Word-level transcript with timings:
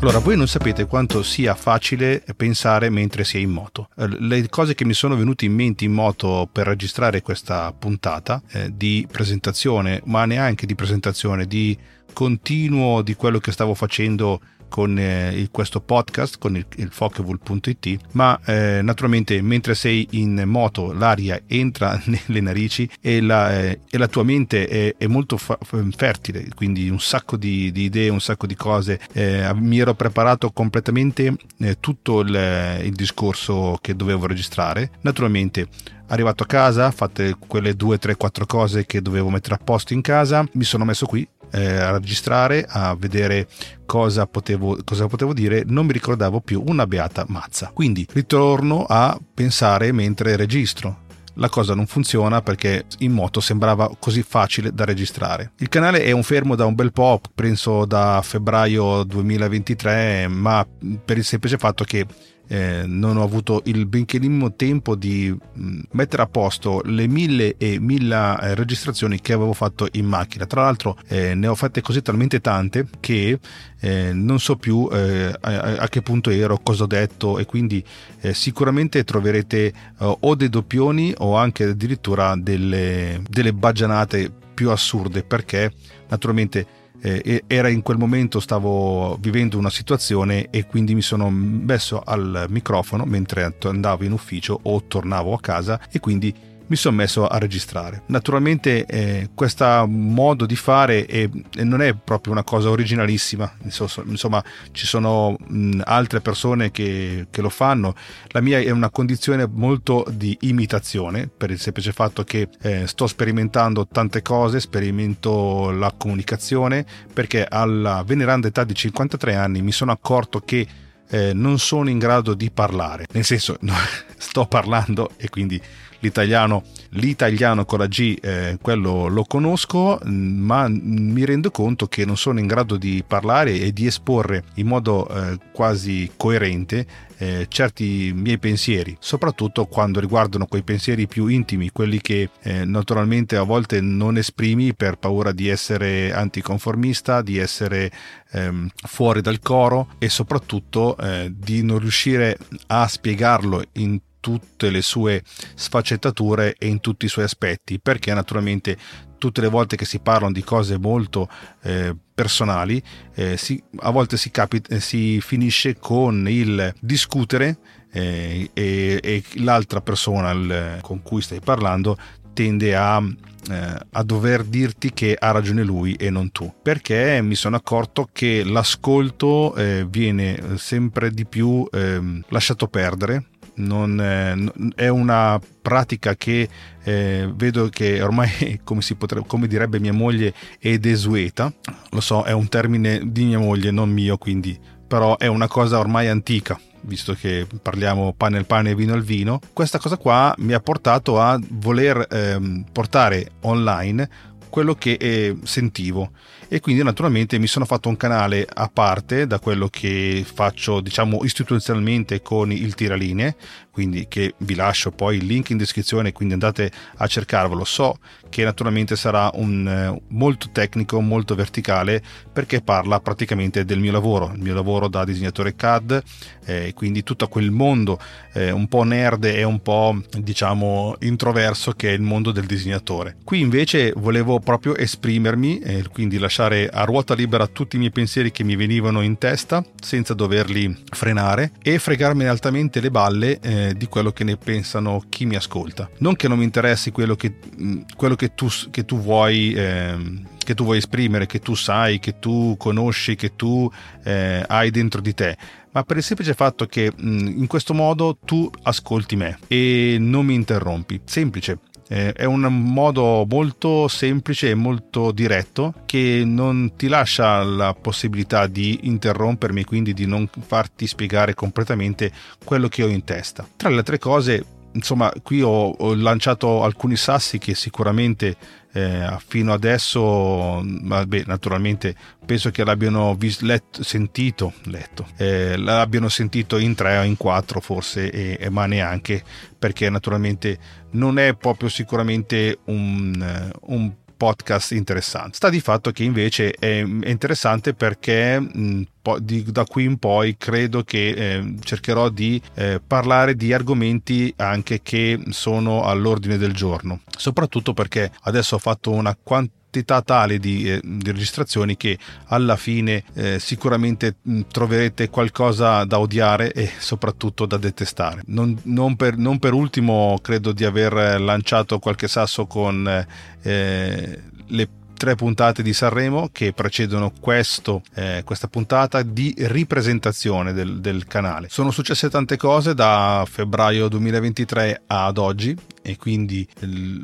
Allora, 0.00 0.18
voi 0.18 0.34
non 0.34 0.48
sapete 0.48 0.86
quanto 0.86 1.22
sia 1.22 1.54
facile 1.54 2.24
pensare 2.34 2.88
mentre 2.88 3.22
si 3.22 3.36
è 3.36 3.40
in 3.40 3.50
moto. 3.50 3.90
Eh, 3.98 4.08
le 4.08 4.48
cose 4.48 4.74
che 4.74 4.86
mi 4.86 4.94
sono 4.94 5.14
venute 5.14 5.44
in 5.44 5.52
mente 5.52 5.84
in 5.84 5.92
moto 5.92 6.48
per 6.50 6.66
registrare 6.66 7.20
questa 7.20 7.70
puntata 7.78 8.40
eh, 8.48 8.74
di 8.74 9.06
presentazione, 9.10 10.00
ma 10.06 10.24
neanche 10.24 10.64
di 10.64 10.74
presentazione, 10.74 11.46
di 11.46 11.76
continuo 12.14 13.02
di 13.02 13.14
quello 13.14 13.40
che 13.40 13.52
stavo 13.52 13.74
facendo 13.74 14.40
con 14.70 14.98
eh, 14.98 15.48
questo 15.50 15.80
podcast, 15.80 16.38
con 16.38 16.56
il, 16.56 16.64
il 16.76 16.88
Fockevool.it, 16.90 17.98
ma 18.12 18.40
eh, 18.46 18.80
naturalmente 18.82 19.42
mentre 19.42 19.74
sei 19.74 20.06
in 20.12 20.44
moto 20.46 20.92
l'aria 20.92 21.42
entra 21.46 22.00
nelle 22.06 22.40
narici 22.40 22.88
e 23.02 23.20
la, 23.20 23.60
eh, 23.60 23.80
e 23.90 23.98
la 23.98 24.08
tua 24.08 24.22
mente 24.22 24.66
è, 24.66 24.94
è 24.96 25.06
molto 25.06 25.36
fa- 25.36 25.58
fertile, 25.94 26.48
quindi 26.54 26.88
un 26.88 27.00
sacco 27.00 27.36
di, 27.36 27.70
di, 27.72 27.82
idee, 27.82 28.08
un 28.08 28.20
sacco 28.20 28.46
di 28.46 28.54
cose. 28.54 28.98
Eh, 29.12 29.50
mi 29.56 29.78
ero 29.78 29.94
preparato 29.94 30.50
completamente 30.52 31.36
eh, 31.58 31.78
tutto 31.80 32.20
il, 32.20 32.80
il 32.84 32.92
discorso 32.92 33.76
che 33.80 33.94
dovevo 33.94 34.26
registrare. 34.26 34.92
Naturalmente 35.02 35.68
arrivato 36.06 36.42
a 36.42 36.46
casa, 36.46 36.90
fatte 36.90 37.36
quelle 37.38 37.74
due, 37.74 37.98
tre, 37.98 38.16
quattro 38.16 38.46
cose 38.46 38.86
che 38.86 39.02
dovevo 39.02 39.30
mettere 39.30 39.54
a 39.54 39.60
posto 39.62 39.92
in 39.92 40.00
casa, 40.00 40.46
mi 40.52 40.64
sono 40.64 40.84
messo 40.84 41.06
qui 41.06 41.26
eh, 41.50 41.76
a 41.76 41.92
registrare, 41.92 42.66
a 42.68 42.94
vedere 42.94 43.48
cosa 43.86 44.26
potevo, 44.26 44.78
cosa 44.84 45.06
potevo 45.06 45.32
dire, 45.34 45.64
non 45.66 45.86
mi 45.86 45.92
ricordavo 45.92 46.40
più 46.40 46.62
una 46.66 46.86
beata 46.86 47.24
mazza. 47.28 47.70
Quindi 47.72 48.06
ritorno 48.12 48.84
a 48.88 49.18
pensare 49.34 49.92
mentre 49.92 50.36
registro 50.36 51.08
la 51.34 51.48
cosa 51.48 51.74
non 51.74 51.86
funziona 51.86 52.42
perché 52.42 52.84
in 52.98 53.12
moto 53.12 53.40
sembrava 53.40 53.90
così 53.98 54.22
facile 54.22 54.72
da 54.72 54.84
registrare. 54.84 55.52
Il 55.58 55.68
canale 55.68 56.02
è 56.02 56.10
un 56.12 56.22
fermo 56.22 56.54
da 56.54 56.66
un 56.66 56.74
bel 56.74 56.92
po', 56.92 57.20
penso 57.34 57.84
da 57.84 58.20
febbraio 58.22 59.02
2023, 59.04 60.28
ma 60.28 60.66
per 61.04 61.16
il 61.16 61.24
semplice 61.24 61.56
fatto 61.56 61.84
che 61.84 62.06
eh, 62.50 62.82
non 62.84 63.16
ho 63.16 63.22
avuto 63.22 63.62
il 63.66 63.86
benché 63.86 64.18
minimo 64.18 64.54
tempo 64.54 64.96
di 64.96 65.32
mm, 65.32 65.80
mettere 65.92 66.22
a 66.22 66.26
posto 66.26 66.82
le 66.84 67.06
mille 67.06 67.54
e 67.56 67.78
mille 67.78 68.38
eh, 68.40 68.54
registrazioni 68.56 69.20
che 69.20 69.32
avevo 69.32 69.52
fatto 69.52 69.86
in 69.92 70.06
macchina. 70.06 70.46
Tra 70.46 70.62
l'altro 70.62 70.98
eh, 71.06 71.36
ne 71.36 71.46
ho 71.46 71.54
fatte 71.54 71.80
così 71.80 72.02
talmente 72.02 72.40
tante 72.40 72.88
che 72.98 73.38
eh, 73.78 74.12
non 74.12 74.40
so 74.40 74.56
più 74.56 74.88
eh, 74.90 75.32
a, 75.40 75.76
a, 75.76 75.88
che 75.88 76.02
punto 76.02 76.30
ero, 76.30 76.58
cosa 76.58 76.84
ho 76.84 76.88
detto 76.88 77.38
e 77.38 77.46
quindi 77.46 77.84
eh, 78.20 78.34
sicuramente 78.34 79.04
troverete 79.04 79.72
o 79.98 80.34
dei 80.34 80.48
doppioni 80.48 81.14
o 81.18 81.36
anche 81.36 81.64
addirittura 81.64 82.34
delle, 82.36 83.22
delle 83.28 83.52
baggianate 83.52 84.30
più 84.54 84.70
assurde 84.70 85.22
perché 85.22 85.72
naturalmente 86.08 86.66
eh, 87.02 87.44
era 87.46 87.68
in 87.68 87.82
quel 87.82 87.98
momento 87.98 88.40
stavo 88.40 89.16
vivendo 89.20 89.58
una 89.58 89.70
situazione 89.70 90.48
e 90.50 90.66
quindi 90.66 90.94
mi 90.94 91.02
sono 91.02 91.30
messo 91.30 92.00
al 92.04 92.46
microfono 92.48 93.04
mentre 93.04 93.54
andavo 93.62 94.04
in 94.04 94.12
ufficio 94.12 94.58
o 94.62 94.84
tornavo 94.86 95.32
a 95.32 95.40
casa 95.40 95.80
e 95.90 96.00
quindi 96.00 96.34
mi 96.70 96.76
sono 96.76 96.96
messo 96.96 97.26
a 97.26 97.36
registrare. 97.38 98.02
Naturalmente 98.06 98.86
eh, 98.86 99.30
questo 99.34 99.86
modo 99.88 100.46
di 100.46 100.54
fare 100.54 101.04
è, 101.04 101.28
non 101.62 101.82
è 101.82 101.94
proprio 101.94 102.32
una 102.32 102.44
cosa 102.44 102.70
originalissima, 102.70 103.52
insomma 103.62 104.42
ci 104.70 104.86
sono 104.86 105.36
mh, 105.36 105.80
altre 105.84 106.20
persone 106.20 106.70
che, 106.70 107.26
che, 107.28 107.40
lo 107.42 107.48
fanno, 107.50 107.94
la 108.28 108.40
mia 108.40 108.60
è 108.60 108.70
una 108.70 108.90
condizione 108.90 109.48
molto 109.52 110.06
di 110.10 110.36
imitazione 110.42 111.28
per 111.28 111.50
il 111.50 111.58
semplice 111.58 111.92
fatto 111.92 112.22
che 112.22 112.48
eh, 112.62 112.86
sto 112.86 113.08
sperimentando 113.08 113.88
tante 113.88 114.22
cose, 114.22 114.60
sperimento 114.60 115.70
la 115.70 115.92
comunicazione 115.96 116.86
perché 117.12 117.44
alla 117.44 118.04
veneranda 118.06 118.46
età 118.46 118.62
di 118.62 118.74
53 118.74 119.34
anni 119.34 119.60
mi 119.60 119.72
sono 119.72 119.90
accorto 119.90 120.38
che 120.38 120.66
eh, 121.08 121.32
non 121.34 121.58
sono 121.58 121.90
in 121.90 121.98
grado 121.98 122.34
di 122.34 122.52
parlare, 122.52 123.06
nel 123.10 123.24
senso 123.24 123.56
no, 123.62 123.74
sto 124.16 124.46
parlando 124.46 125.10
e 125.16 125.28
quindi 125.28 125.60
l'italiano, 126.00 126.62
l'italiano 126.90 127.64
con 127.64 127.78
la 127.78 127.86
G, 127.86 128.18
eh, 128.20 128.58
quello 128.60 129.08
lo 129.08 129.24
conosco, 129.24 129.98
ma 130.04 130.66
mi 130.68 131.24
rendo 131.24 131.50
conto 131.50 131.86
che 131.86 132.04
non 132.04 132.16
sono 132.16 132.38
in 132.38 132.46
grado 132.46 132.76
di 132.76 133.02
parlare 133.06 133.58
e 133.60 133.72
di 133.72 133.86
esporre 133.86 134.44
in 134.54 134.66
modo 134.66 135.08
eh, 135.08 135.38
quasi 135.52 136.10
coerente 136.16 137.08
eh, 137.20 137.46
certi 137.48 138.12
miei 138.14 138.38
pensieri, 138.38 138.96
soprattutto 138.98 139.66
quando 139.66 140.00
riguardano 140.00 140.46
quei 140.46 140.62
pensieri 140.62 141.06
più 141.06 141.26
intimi, 141.26 141.70
quelli 141.70 142.00
che 142.00 142.30
eh, 142.42 142.64
naturalmente 142.64 143.36
a 143.36 143.42
volte 143.42 143.82
non 143.82 144.16
esprimi 144.16 144.74
per 144.74 144.96
paura 144.96 145.30
di 145.30 145.48
essere 145.48 146.14
anticonformista, 146.14 147.20
di 147.20 147.36
essere 147.36 147.90
ehm, 148.32 148.70
fuori 148.74 149.20
dal 149.20 149.40
coro 149.40 149.88
e 149.98 150.08
soprattutto 150.08 150.96
eh, 150.96 151.30
di 151.36 151.62
non 151.62 151.78
riuscire 151.78 152.38
a 152.68 152.88
spiegarlo 152.88 153.64
in 153.72 154.00
tutte 154.20 154.70
le 154.70 154.82
sue 154.82 155.22
sfaccettature 155.54 156.54
e 156.58 156.68
in 156.68 156.80
tutti 156.80 157.06
i 157.06 157.08
suoi 157.08 157.24
aspetti, 157.24 157.80
perché 157.80 158.12
naturalmente 158.14 158.76
tutte 159.20 159.42
le 159.42 159.48
volte 159.48 159.76
che 159.76 159.84
si 159.84 160.00
parlano 160.00 160.32
di 160.32 160.42
cose 160.42 160.78
molto 160.78 161.28
eh, 161.62 161.94
personali, 162.12 162.82
eh, 163.14 163.36
si, 163.36 163.62
a 163.76 163.90
volte 163.90 164.16
si, 164.16 164.30
capi, 164.30 164.60
eh, 164.68 164.80
si, 164.80 165.20
finisce 165.20 165.76
con 165.78 166.26
il 166.28 166.74
discutere 166.80 167.58
eh, 167.92 168.50
e, 168.52 169.00
e, 169.02 169.22
l'altra 169.34 169.80
persona 169.80 170.30
il, 170.30 170.78
con 170.80 171.02
cui 171.02 171.20
stai 171.20 171.40
parlando 171.40 171.96
tende 172.32 172.74
a, 172.74 173.02
eh, 173.50 173.78
a, 173.90 174.02
dover 174.02 174.44
dirti 174.44 174.92
che 174.92 175.16
ha 175.18 175.30
ragione 175.30 175.62
lui 175.64 175.94
e 175.94 176.08
non 176.08 176.32
tu, 176.32 176.52
perché 176.62 177.20
mi 177.22 177.34
sono 177.34 177.56
accorto 177.56 178.08
che 178.10 178.42
l'ascolto 178.42 179.54
eh, 179.54 179.86
viene 179.88 180.56
sempre 180.56 181.10
di 181.10 181.26
più 181.26 181.68
ehm, 181.70 182.24
lasciato 182.28 182.68
perdere 182.68 183.29
non, 183.54 184.00
eh, 184.00 184.72
è 184.74 184.88
una 184.88 185.40
pratica 185.60 186.14
che 186.16 186.48
eh, 186.82 187.30
vedo 187.34 187.68
che 187.68 188.02
ormai, 188.02 188.60
come, 188.64 188.80
potrebbe, 188.96 189.26
come, 189.26 189.46
direbbe 189.46 189.78
mia 189.78 189.92
moglie, 189.92 190.34
è 190.58 190.78
desueta. 190.78 191.52
Lo 191.90 192.00
so, 192.00 192.22
è 192.22 192.32
un 192.32 192.48
termine 192.48 193.00
di 193.04 193.24
mia 193.24 193.38
moglie, 193.38 193.70
non 193.70 193.90
mio, 193.90 194.16
quindi, 194.18 194.58
però 194.86 195.16
è 195.16 195.26
una 195.26 195.48
cosa 195.48 195.78
ormai 195.78 196.08
antica. 196.08 196.58
Visto 196.82 197.12
che 197.12 197.46
parliamo 197.60 198.14
pane 198.16 198.38
al 198.38 198.46
pane 198.46 198.70
e 198.70 198.74
vino 198.74 198.94
al 198.94 199.02
vino, 199.02 199.38
questa 199.52 199.78
cosa 199.78 199.98
qua 199.98 200.34
mi 200.38 200.54
ha 200.54 200.60
portato 200.60 201.20
a 201.20 201.38
voler 201.50 202.06
ehm, 202.08 202.64
portare 202.72 203.32
online 203.40 204.08
quello 204.48 204.74
che 204.74 204.96
eh, 204.98 205.36
sentivo 205.44 206.10
e 206.52 206.58
quindi 206.58 206.82
naturalmente 206.82 207.38
mi 207.38 207.46
sono 207.46 207.64
fatto 207.64 207.88
un 207.88 207.96
canale 207.96 208.44
a 208.52 208.68
parte 208.68 209.28
da 209.28 209.38
quello 209.38 209.68
che 209.68 210.26
faccio 210.26 210.80
diciamo 210.80 211.20
istituzionalmente 211.22 212.22
con 212.22 212.50
il 212.50 212.74
tiralinee 212.74 213.36
quindi 213.70 214.06
che 214.08 214.34
vi 214.38 214.54
lascio 214.56 214.90
poi 214.90 215.18
il 215.18 215.26
link 215.26 215.50
in 215.50 215.56
descrizione 215.56 216.12
quindi 216.12 216.34
andate 216.34 216.70
a 216.96 217.06
cercarvelo. 217.06 217.64
So 217.64 217.98
che 218.28 218.44
naturalmente 218.44 218.96
sarà 218.96 219.30
un 219.34 219.66
eh, 219.66 220.02
molto 220.08 220.50
tecnico 220.52 221.00
molto 221.00 221.34
verticale 221.34 222.02
perché 222.32 222.60
parla 222.60 223.00
praticamente 223.00 223.64
del 223.64 223.78
mio 223.78 223.92
lavoro. 223.92 224.32
Il 224.34 224.42
mio 224.42 224.54
lavoro 224.54 224.88
da 224.88 225.04
disegnatore 225.04 225.54
CAD 225.54 226.02
eh, 226.44 226.72
quindi 226.74 227.02
tutto 227.02 227.28
quel 227.28 227.50
mondo 227.50 227.98
eh, 228.34 228.50
un 228.50 228.66
po' 228.66 228.82
nerd 228.82 229.24
e 229.24 229.44
un 229.44 229.60
po' 229.62 229.98
diciamo 230.18 230.96
introverso 231.00 231.72
che 231.72 231.90
è 231.90 231.92
il 231.92 232.02
mondo 232.02 232.32
del 232.32 232.46
disegnatore. 232.46 233.16
Qui 233.24 233.40
invece 233.40 233.92
volevo 233.96 234.40
proprio 234.40 234.76
esprimermi 234.76 235.60
e 235.60 235.84
quindi 235.90 236.18
lasciare 236.18 236.39
lasciare 236.40 236.68
a 236.68 236.84
ruota 236.84 237.14
libera 237.14 237.46
tutti 237.46 237.76
i 237.76 237.78
miei 237.78 237.90
pensieri 237.90 238.30
che 238.30 238.44
mi 238.44 238.56
venivano 238.56 239.02
in 239.02 239.18
testa 239.18 239.62
senza 239.80 240.14
doverli 240.14 240.84
frenare 240.90 241.52
e 241.62 241.78
fregarmene 241.78 242.30
altamente 242.30 242.80
le 242.80 242.90
balle 242.90 243.38
eh, 243.40 243.74
di 243.76 243.86
quello 243.86 244.10
che 244.10 244.24
ne 244.24 244.36
pensano 244.36 245.02
chi 245.08 245.26
mi 245.26 245.36
ascolta. 245.36 245.90
Non 245.98 246.16
che 246.16 246.28
non 246.28 246.38
mi 246.38 246.44
interessi 246.44 246.92
quello 246.92 247.14
che, 247.14 247.34
mm, 247.60 247.80
quello 247.94 248.14
che, 248.14 248.34
tu, 248.34 248.48
che 248.70 248.84
tu 248.84 248.98
vuoi. 248.98 249.52
Eh, 249.52 250.28
che 250.42 250.54
tu 250.54 250.64
vuoi 250.64 250.78
esprimere, 250.78 251.26
che 251.26 251.38
tu 251.38 251.54
sai, 251.54 252.00
che 252.00 252.18
tu 252.18 252.56
conosci, 252.58 253.14
che 253.14 253.36
tu 253.36 253.70
eh, 254.02 254.42
hai 254.48 254.70
dentro 254.70 255.00
di 255.00 255.14
te, 255.14 255.36
ma 255.70 255.84
per 255.84 255.98
il 255.98 256.02
semplice 256.02 256.34
fatto 256.34 256.66
che 256.66 256.90
mh, 256.96 257.08
mm, 257.08 257.26
in 257.40 257.46
questo 257.46 257.74
modo 257.74 258.18
tu 258.24 258.50
ascolti 258.62 259.14
me 259.14 259.38
e 259.46 259.98
non 260.00 260.24
mi 260.24 260.34
interrompi. 260.34 261.02
Semplice. 261.04 261.58
Eh, 261.92 262.12
è 262.12 262.24
un 262.24 262.42
modo 262.42 263.26
molto 263.28 263.88
semplice 263.88 264.50
e 264.50 264.54
molto 264.54 265.10
diretto 265.10 265.74
che 265.86 266.22
non 266.24 266.74
ti 266.76 266.86
lascia 266.86 267.42
la 267.42 267.74
possibilità 267.74 268.46
di 268.46 268.80
interrompermi, 268.82 269.64
quindi 269.64 269.92
di 269.92 270.06
non 270.06 270.28
farti 270.38 270.86
spiegare 270.86 271.34
completamente 271.34 272.12
quello 272.44 272.68
che 272.68 272.84
ho 272.84 272.88
in 272.88 273.02
testa. 273.02 273.44
Tra 273.56 273.70
le 273.70 273.78
altre 273.78 273.98
cose, 273.98 274.44
insomma, 274.72 275.12
qui 275.22 275.42
ho, 275.42 275.70
ho 275.70 275.94
lanciato 275.94 276.62
alcuni 276.62 276.96
sassi 276.96 277.38
che 277.38 277.54
sicuramente 277.54 278.36
eh, 278.72 279.16
fino 279.26 279.52
adesso, 279.52 280.62
vabbè, 280.64 281.24
naturalmente 281.26 281.94
penso 282.24 282.50
che 282.50 282.64
l'abbiano 282.64 283.14
vis- 283.14 283.40
letto, 283.40 283.82
sentito, 283.82 284.52
letto, 284.64 285.06
eh, 285.16 285.56
l'abbiano 285.56 286.08
sentito 286.08 286.56
in 286.58 286.74
tre 286.74 286.98
o 286.98 287.02
in 287.02 287.16
quattro 287.16 287.60
forse, 287.60 288.10
e, 288.10 288.36
e, 288.38 288.48
ma 288.50 288.66
neanche 288.66 289.22
perché 289.58 289.90
naturalmente 289.90 290.58
non 290.92 291.18
è 291.18 291.34
proprio 291.34 291.68
sicuramente 291.68 292.58
un, 292.66 293.52
un 293.60 293.92
podcast 294.20 294.72
interessanti. 294.72 295.36
Sta 295.36 295.48
di 295.48 295.60
fatto 295.60 295.92
che 295.92 296.04
invece 296.04 296.52
è, 296.52 296.84
interessante 296.84 297.72
perché 297.72 298.38
mh, 298.38 298.82
di, 299.20 299.42
da 299.50 299.64
qui 299.64 299.84
in 299.84 299.96
poi 299.96 300.36
credo 300.36 300.82
che 300.82 301.08
eh, 301.08 301.54
cercherò 301.62 302.10
di 302.10 302.38
eh, 302.52 302.82
parlare 302.86 303.34
di 303.34 303.54
argomenti 303.54 304.30
anche 304.36 304.82
che 304.82 305.18
sono 305.30 305.84
all'ordine 305.84 306.36
del 306.36 306.52
giorno, 306.52 307.00
soprattutto 307.16 307.72
perché 307.72 308.12
adesso 308.24 308.56
ho 308.56 308.58
fatto 308.58 308.90
una 308.90 309.16
quantità 309.16 309.58
tale 310.04 310.38
di, 310.38 310.70
eh, 310.70 310.80
di, 310.82 311.10
registrazioni 311.10 311.76
che 311.76 311.98
alla 312.26 312.56
fine 312.56 313.04
eh, 313.14 313.38
sicuramente 313.38 314.16
mh, 314.20 314.40
troverete 314.50 315.08
qualcosa 315.08 315.84
da 315.84 315.98
odiare 315.98 316.52
e 316.52 316.70
soprattutto 316.78 317.46
da 317.46 317.56
detestare. 317.56 318.22
Non, 318.26 318.58
non, 318.64 318.96
per, 318.96 319.16
non, 319.16 319.38
per, 319.38 319.52
ultimo 319.52 320.18
credo 320.20 320.52
di 320.52 320.64
aver 320.64 321.20
lanciato 321.20 321.78
qualche 321.78 322.08
sasso 322.08 322.46
con 322.46 323.06
eh, 323.42 324.22
le 324.46 324.68
tre 325.00 325.14
puntate 325.14 325.62
di 325.62 325.72
Sanremo 325.72 326.28
che 326.30 326.52
precedono 326.52 327.10
questo, 327.18 327.80
eh, 327.94 328.20
questa 328.22 328.48
puntata 328.48 329.00
di 329.00 329.34
ripresentazione 329.34 330.52
del, 330.52 330.78
del, 330.80 331.06
canale. 331.06 331.48
Sono 331.48 331.70
successe 331.70 332.10
tante 332.10 332.36
cose 332.36 332.74
da 332.74 333.24
febbraio 333.26 333.88
2023 333.88 334.82
ad 334.86 335.16
oggi 335.16 335.56
e 335.80 335.96
quindi 335.96 336.46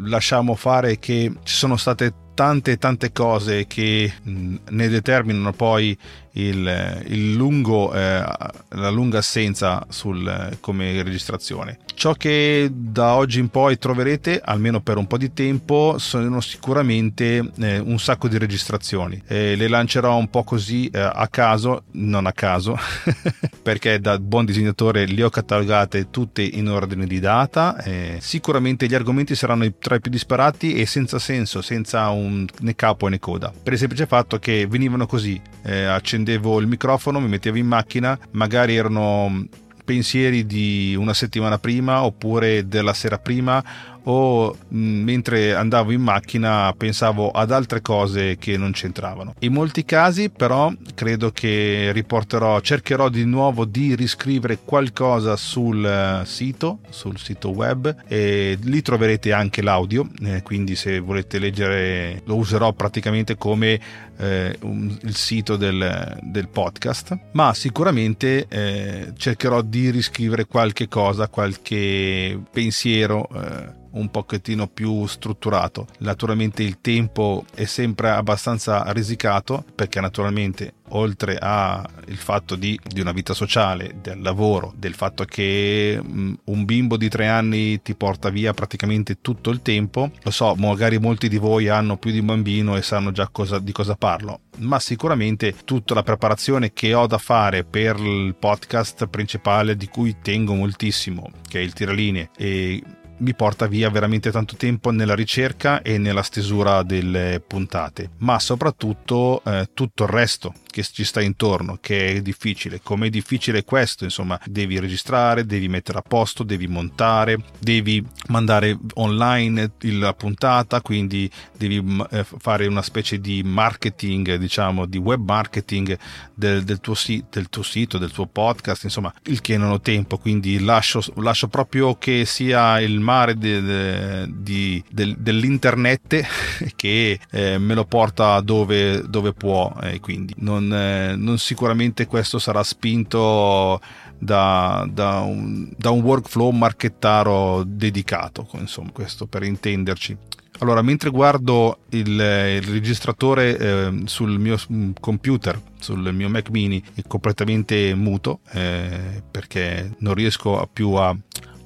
lasciamo 0.04 0.54
fare 0.56 0.98
che 0.98 1.32
ci 1.42 1.54
sono 1.54 1.78
state 1.78 2.25
tante 2.37 2.77
tante 2.77 3.12
cose 3.12 3.67
che 3.67 4.12
mh, 4.23 4.56
ne 4.69 4.88
determinano 4.88 5.53
poi 5.53 5.99
il, 6.37 7.03
il 7.06 7.33
lungo, 7.35 7.93
eh, 7.94 8.23
la 8.69 8.91
lunga 8.91 9.19
assenza 9.19 9.87
sul, 9.88 10.56
come 10.61 11.03
registrazione. 11.03 11.79
Ciò 11.94 12.12
che 12.12 12.69
da 12.71 13.15
oggi 13.15 13.41
in 13.41 13.49
poi 13.49 13.79
troverete, 13.79 14.41
almeno 14.44 14.81
per 14.81 14.99
un 14.99 15.06
po' 15.06 15.17
di 15.17 15.33
tempo, 15.33 15.97
sono 15.99 16.41
sicuramente 16.41 17.53
eh, 17.59 17.79
un 17.79 17.99
sacco 17.99 18.29
di 18.29 18.37
registrazioni. 18.37 19.21
Eh, 19.27 19.56
le 19.56 19.69
lancerò 19.69 20.17
un 20.17 20.29
po' 20.29 20.44
così 20.44 20.88
eh, 20.88 21.00
a 21.00 21.27
caso, 21.29 21.85
non 21.93 22.27
a 22.27 22.33
caso, 22.33 22.79
perché 23.62 23.99
da 23.99 24.19
buon 24.19 24.44
disegnatore 24.44 25.06
le 25.06 25.23
ho 25.23 25.31
catalogate 25.31 26.11
tutte 26.11 26.43
in 26.43 26.69
ordine 26.69 27.06
di 27.06 27.19
data. 27.19 27.83
sicuramente 28.19 28.87
gli 28.87 28.94
argomenti 28.94 29.35
saranno 29.35 29.67
tra 29.79 29.94
i 29.97 30.00
più 30.00 30.11
disparati 30.11 30.75
e 30.75 30.85
senza 30.85 31.19
senso, 31.19 31.62
senza 31.62 32.09
un, 32.11 32.25
né 32.26 32.75
capo 32.75 33.08
né 33.08 33.19
coda. 33.19 33.52
Per 33.62 33.73
il 33.73 33.78
semplice 33.78 34.06
fatto 34.06 34.38
che 34.38 34.67
venivano 34.67 35.06
così, 35.06 35.40
eh, 35.62 35.84
accendevo 35.84 36.61
il 36.61 36.67
microfono, 36.67 37.20
mi 37.20 37.28
mettevo 37.28 37.56
in 37.56 37.67
macchina, 37.67 38.19
magari 38.32 38.76
erano 38.76 39.46
pensieri 39.84 40.44
di 40.44 40.96
una 40.99 41.14
settimana 41.14 41.58
prima 41.58 42.02
oppure 42.02 42.67
della 42.67 42.93
sera 42.93 43.19
prima 43.19 43.62
o 44.08 44.56
mm, 44.75 45.03
mentre 45.03 45.55
andavo 45.55 45.93
in 45.93 46.00
macchina 46.00 46.73
pensavo 46.76 47.31
ad 47.31 47.50
altre 47.50 47.81
cose 47.81 48.37
che 48.37 48.56
non 48.56 48.73
c'entravano. 48.73 49.35
In 49.41 49.53
molti 49.53 49.85
casi 49.85 50.31
però 50.31 50.73
credo 50.94 51.31
che 51.31 51.91
riporterò, 51.93 52.61
cercherò 52.61 53.08
di 53.08 53.25
nuovo 53.25 53.64
di 53.64 53.94
riscrivere 53.94 54.58
qualcosa 54.64 55.37
sul 55.37 55.85
eh, 55.85 56.25
sito, 56.26 56.81
sul 56.91 57.19
sito 57.19 57.50
web 57.50 57.94
e 58.06 58.58
lì 58.62 58.82
troverete 58.82 59.32
anche 59.32 59.62
l'audio, 59.62 60.09
eh, 60.23 60.43
quindi 60.43 60.76
se 60.76 60.99
volete 60.99 61.38
leggere 61.38 62.23
lo 62.25 62.37
userò 62.37 62.73
praticamente 62.73 63.37
come 63.37 63.81
eh, 64.19 64.56
un, 64.62 64.97
il 65.02 65.14
sito 65.14 65.56
del, 65.56 66.19
del, 66.23 66.49
podcast, 66.49 67.19
ma 67.32 67.52
sicuramente 67.55 68.47
eh, 68.49 69.12
cercherò 69.17 69.62
di 69.62 69.91
riscrivere 69.91 70.47
qualche 70.47 70.88
cosa, 70.88 71.29
qualche 71.29 72.41
pensiero 72.50 73.29
eh, 73.35 73.85
un 73.96 74.10
pochettino 74.10 74.69
più 74.69 75.06
strutturato. 75.06 75.87
Naturalmente 75.98 76.62
il 76.62 76.78
tempo 76.81 77.44
è 77.54 77.64
sempre 77.64 78.10
abbastanza 78.10 78.84
risicato 78.93 79.64
perché 79.75 80.00
naturalmente 80.00 80.75
oltre 80.90 81.37
al 81.38 81.88
fatto 82.14 82.54
di, 82.54 82.78
di, 82.84 83.00
una 83.00 83.12
vita 83.12 83.34
sociale, 83.34 83.96
del 84.00 84.20
lavoro, 84.20 84.72
del 84.76 84.94
fatto 84.94 85.25
che 85.25 85.98
mh, 86.00 86.32
un 86.44 86.64
bimbo 86.64 86.96
di 86.96 87.08
tre 87.08 87.26
anni 87.26 87.82
ti 87.82 87.94
porta 87.94 88.28
via 88.28 88.52
praticamente 88.52 89.20
tutto 89.20 89.50
il 89.50 89.62
tempo, 89.62 90.10
lo 90.22 90.31
so, 90.31 90.54
magari 90.54 90.99
molti 90.99 91.28
di 91.28 91.38
voi 91.38 91.69
hanno 91.69 91.96
più 91.96 92.10
di 92.10 92.20
un 92.20 92.26
bambino 92.26 92.76
e 92.76 92.82
sanno 92.82 93.10
già 93.10 93.28
cosa, 93.28 93.58
di 93.58 93.72
cosa 93.72 93.96
parlo, 93.96 94.40
ma 94.58 94.78
sicuramente 94.78 95.54
tutta 95.64 95.94
la 95.94 96.02
preparazione 96.02 96.72
che 96.72 96.94
ho 96.94 97.06
da 97.06 97.19
fare 97.19 97.64
per 97.64 97.99
il 97.99 98.34
podcast 98.38 99.06
principale 99.06 99.76
di 99.76 99.88
cui 99.88 100.16
tengo 100.22 100.54
moltissimo, 100.54 101.31
che 101.49 101.58
è 101.58 101.62
il 101.62 101.72
tiralinee, 101.72 102.31
e 102.37 102.82
mi 103.18 103.34
porta 103.34 103.66
via 103.66 103.90
veramente 103.90 104.30
tanto 104.30 104.56
tempo 104.56 104.90
nella 104.90 105.14
ricerca 105.14 105.82
e 105.82 105.98
nella 105.98 106.22
stesura 106.22 106.82
delle 106.82 107.42
puntate, 107.46 108.10
ma 108.18 108.38
soprattutto 108.38 109.42
eh, 109.44 109.68
tutto 109.72 110.04
il 110.04 110.08
resto 110.10 110.52
che 110.76 110.82
ci 110.82 111.04
sta 111.04 111.22
intorno, 111.22 111.78
che 111.80 112.16
è 112.16 112.20
difficile. 112.20 112.80
Come 112.82 113.06
è 113.06 113.10
difficile 113.10 113.64
questo, 113.64 114.04
insomma, 114.04 114.38
devi 114.44 114.78
registrare, 114.78 115.46
devi 115.46 115.68
mettere 115.68 115.98
a 115.98 116.02
posto, 116.02 116.42
devi 116.42 116.66
montare, 116.66 117.38
devi 117.58 118.04
mandare 118.28 118.78
online 118.94 119.70
la 119.80 120.12
puntata, 120.12 120.82
quindi 120.82 121.30
devi 121.56 121.80
mm, 121.80 122.00
eh, 122.10 122.24
fare 122.24 122.66
una 122.66 122.82
specie 122.82 123.18
di 123.20 123.42
marketing, 123.42 124.34
diciamo, 124.34 124.84
di 124.84 124.98
web 124.98 125.26
marketing 125.26 125.96
del, 126.34 126.62
del, 126.62 126.80
tuo, 126.80 126.94
del 127.30 127.48
tuo 127.48 127.62
sito, 127.62 127.96
del 127.96 128.12
tuo 128.12 128.26
podcast, 128.26 128.84
insomma, 128.84 129.10
il 129.24 129.40
che 129.40 129.56
non 129.56 129.70
ho 129.70 129.80
tempo, 129.80 130.18
quindi 130.18 130.60
lascio, 130.60 131.02
lascio 131.14 131.48
proprio 131.48 131.96
che 131.96 132.26
sia 132.26 132.80
il 132.80 133.00
mare 133.06 133.35
de, 133.35 133.62
de, 133.62 134.26
de, 134.29 134.82
del, 134.91 135.17
dell'internet 135.17 136.26
che 136.75 137.19
eh, 137.31 137.58
me 137.58 137.75
lo 137.75 137.85
porta 137.85 138.41
dove, 138.41 139.03
dove 139.08 139.32
può, 139.32 139.73
e 139.82 140.00
quindi 140.00 140.35
non 140.38 140.73
eh, 140.73 141.14
non 141.17 141.38
sicuramente 141.38 142.06
questo 142.06 142.38
sarà 142.38 142.62
spinto 142.62 143.81
da, 144.19 144.87
da, 144.91 145.20
un, 145.20 145.70
da, 145.76 145.91
un, 145.91 146.00
workflow 146.00 146.50
marchettaro 146.50 147.62
dedicato, 147.64 148.49
insomma, 148.53 148.91
questo 148.91 149.26
per 149.26 149.43
intenderci. 149.43 150.17
Allora, 150.61 150.81
mentre 150.81 151.11
guardo 151.11 151.81
il, 151.91 152.09
il 152.09 152.62
registratore 152.62 153.59
eh, 153.59 154.02
sul 154.06 154.38
mio 154.38 154.56
computer, 154.99 155.61
sul 155.79 156.14
mio 156.14 156.31
Mac 156.31 156.49
mini, 156.49 156.82
è 156.94 157.02
completamente 157.06 157.94
muto 157.94 158.41
eh, 158.52 159.23
perché 159.31 159.94
non 159.99 160.14
riesco 160.14 160.67
più 160.73 160.93
a, 160.93 161.14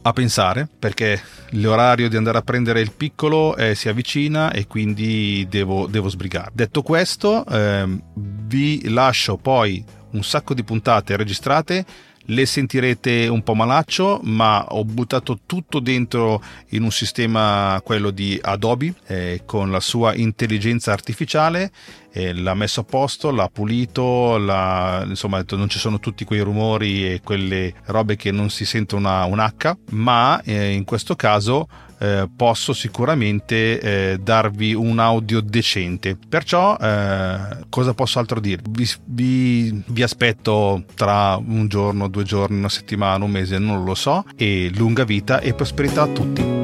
a 0.02 0.12
pensare 0.12 0.68
perché 0.78 1.20
l'orario 1.50 2.08
di 2.08 2.16
andare 2.16 2.38
a 2.38 2.42
prendere 2.42 2.80
il 2.80 2.92
piccolo 2.92 3.56
eh, 3.56 3.74
si 3.74 3.88
avvicina 3.88 4.50
e 4.50 4.66
quindi 4.66 5.46
devo, 5.48 5.86
devo 5.86 6.08
sbrigare. 6.08 6.50
Detto 6.52 6.82
questo, 6.82 7.44
ehm, 7.46 8.00
vi 8.14 8.88
lascio 8.88 9.36
poi 9.36 9.84
un 10.12 10.22
sacco 10.24 10.54
di 10.54 10.64
puntate 10.64 11.16
registrate 11.16 11.84
le 12.30 12.46
sentirete 12.46 13.26
un 13.28 13.42
po' 13.42 13.54
malaccio, 13.54 14.20
ma 14.22 14.64
ho 14.68 14.84
buttato 14.84 15.40
tutto 15.46 15.80
dentro 15.80 16.42
in 16.70 16.82
un 16.82 16.90
sistema, 16.90 17.80
quello 17.84 18.10
di 18.10 18.38
Adobe, 18.40 18.94
eh, 19.06 19.42
con 19.44 19.70
la 19.70 19.80
sua 19.80 20.14
intelligenza 20.14 20.92
artificiale, 20.92 21.70
eh, 22.12 22.32
l'ha 22.32 22.54
messo 22.54 22.80
a 22.80 22.84
posto, 22.84 23.30
l'ha 23.30 23.48
pulito, 23.52 24.36
l'ha, 24.36 25.04
insomma 25.06 25.44
non 25.50 25.68
ci 25.68 25.78
sono 25.78 25.98
tutti 25.98 26.24
quei 26.24 26.40
rumori 26.40 27.12
e 27.12 27.20
quelle 27.22 27.74
robe 27.86 28.16
che 28.16 28.30
non 28.30 28.50
si 28.50 28.64
sente 28.64 28.94
una, 28.94 29.24
un 29.24 29.38
H, 29.38 29.76
ma 29.90 30.40
eh, 30.42 30.72
in 30.72 30.84
questo 30.84 31.16
caso 31.16 31.68
eh, 32.02 32.30
posso 32.34 32.72
sicuramente 32.72 33.78
eh, 33.78 34.18
darvi 34.18 34.72
un 34.72 34.98
audio 34.98 35.42
decente. 35.42 36.16
Perciò, 36.16 36.74
eh, 36.80 37.58
cosa 37.68 37.92
posso 37.92 38.18
altro 38.18 38.40
dire? 38.40 38.62
Vi, 38.70 38.88
vi, 39.04 39.82
vi, 39.86 40.02
aspetto 40.02 40.84
tra 40.94 41.36
un 41.36 41.68
giorno, 41.68 42.08
due 42.20 42.24
giorni, 42.24 42.58
una 42.58 42.68
settimana, 42.68 43.24
un 43.24 43.30
mese, 43.30 43.58
non 43.58 43.84
lo 43.84 43.94
so. 43.94 44.24
E 44.36 44.70
lunga 44.74 45.04
vita 45.04 45.40
e 45.40 45.54
prosperità 45.54 46.02
a 46.02 46.06
tutti. 46.06 46.59